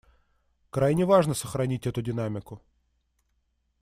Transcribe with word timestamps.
Крайне 0.71 1.05
важно 1.05 1.35
сохранить 1.35 1.85
эту 1.85 2.01
динамику. 2.01 2.59